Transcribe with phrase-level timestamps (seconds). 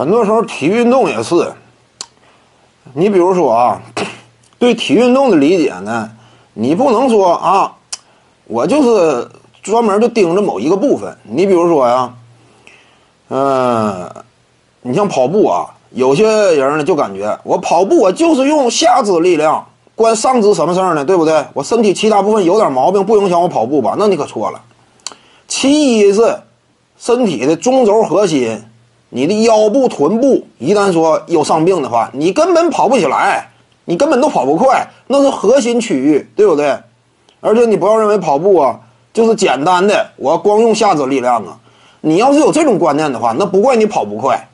[0.00, 1.52] 很多时候体育运动也是，
[2.94, 3.82] 你比如说啊，
[4.58, 6.10] 对体育运动的理解呢，
[6.54, 7.70] 你不能说啊，
[8.46, 9.28] 我就是
[9.62, 11.14] 专门就盯着某一个部分。
[11.24, 12.14] 你比如说呀，
[13.28, 14.10] 嗯，
[14.80, 16.24] 你像跑步啊，有些
[16.54, 19.62] 人呢就感觉我跑步我就是用下肢力量，
[19.94, 21.04] 关上肢什么事儿呢？
[21.04, 21.44] 对不对？
[21.52, 23.96] 我身体其他部分有点毛病，不影响我跑步吧？
[23.98, 24.62] 那你可错了。
[25.46, 26.38] 其一是
[26.98, 28.64] 身体的中轴核心。
[29.10, 33.50] 你的腰部、臀部一旦说有伤病的话，你根本跑不起来，
[33.84, 36.78] 你根本都跑不快，那是核心区域，对不对？
[37.40, 38.78] 而且你不要认为跑步啊
[39.12, 41.58] 就是简单的，我光用下肢力量啊。
[42.02, 44.48] 你要是有这种观念的话，那不怪你跑不快。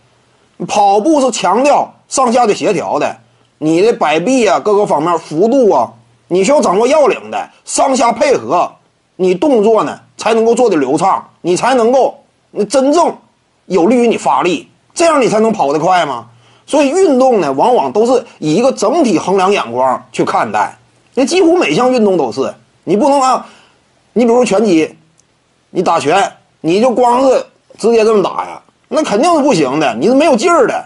[0.66, 3.14] 跑步是强调上下的协调的，
[3.58, 5.92] 你的摆臂啊，各个方面幅度啊，
[6.28, 8.72] 你需要掌握要领的，上下配合，
[9.16, 12.18] 你动作呢才能够做的流畅，你才能够
[12.70, 13.14] 真正。
[13.66, 16.26] 有利于你发力，这样你才能跑得快吗？
[16.66, 20.76] 所以运动呢，往往都是以一个整体衡量眼光去看待。
[21.14, 22.54] 那几乎每项运动都是，
[22.84, 23.46] 你不能啊，
[24.12, 24.96] 你比如拳击，
[25.70, 27.46] 你打拳，你就光是
[27.78, 30.84] 直接这么打呀，那肯定是不行的，你是没有劲儿的。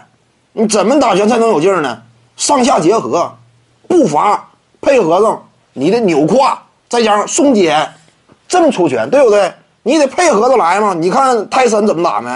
[0.53, 2.01] 你怎么打拳才能有劲儿呢？
[2.35, 3.33] 上下结合，
[3.87, 4.49] 步伐
[4.81, 7.89] 配合上，你的扭胯再加上松肩，
[8.47, 9.51] 这么出拳，对不对？
[9.83, 10.93] 你得配合着来嘛。
[10.93, 12.29] 你看泰森怎么打没？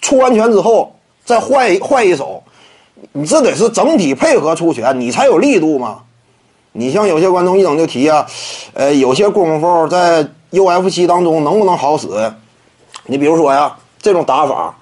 [0.00, 2.42] 出完拳之后再换一换一手，
[3.12, 6.00] 你这得是整体配合出拳，你才有力度嘛。
[6.72, 8.26] 你像有些观众一整就提啊，
[8.74, 12.08] 呃，有些功夫在 UFC 当中能不能好使？
[13.06, 14.74] 你比如说呀，这种打法，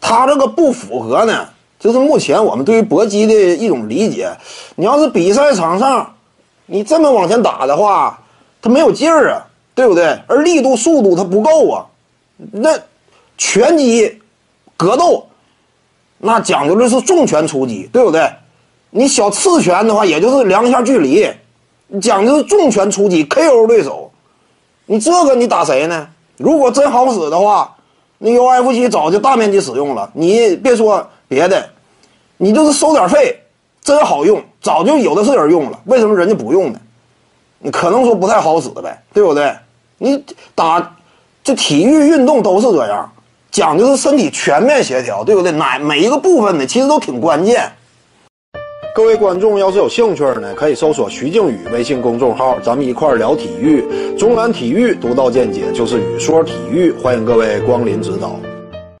[0.00, 1.48] 他这个不符合呢，
[1.80, 4.30] 就是目前我们对于搏击的一种理解。
[4.76, 6.14] 你要是比赛场上，
[6.66, 8.20] 你这么往前打的话，
[8.60, 10.18] 他没有劲儿啊，对不对？
[10.26, 11.86] 而力度、速度它不够啊，
[12.36, 12.78] 那
[13.38, 14.18] 拳击。
[14.82, 15.26] 格斗，
[16.18, 18.30] 那讲究的是重拳出击，对不对？
[18.90, 21.26] 你小刺拳的话，也就是量一下距离，
[22.00, 24.10] 讲究是重拳出击，KO 对手。
[24.84, 26.08] 你这个你打谁呢？
[26.36, 27.74] 如果真好使的话，
[28.18, 30.10] 那 UFC 早就大面积使用了。
[30.12, 31.70] 你别说别的，
[32.36, 33.40] 你就是收点费，
[33.82, 35.80] 真好用，早就有的是人用了。
[35.86, 36.78] 为什么人家不用呢？
[37.60, 39.54] 你可能说不太好使呗，对不对？
[39.98, 40.22] 你
[40.54, 40.96] 打
[41.44, 43.10] 这体育运动都是这样。
[43.52, 45.52] 讲究是身体全面协调，对不对？
[45.52, 47.70] 哪每一个部分呢，其实都挺关键。
[48.94, 53.84] 各位观众要是有兴趣呢，可以搜索徐静宇微信公众号，咱们一块聊体育。
[54.16, 58.40] 中南体育独到见解就是语说体育，欢迎各位光临指导。